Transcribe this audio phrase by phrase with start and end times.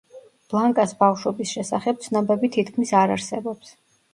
[0.53, 3.79] ბლანკას ბავშვობის შესახებ ცნობები თითქმის არ არსებობს.